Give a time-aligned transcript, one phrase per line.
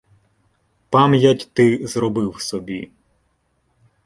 [0.89, 2.91] Пам’ять ти зробив собі.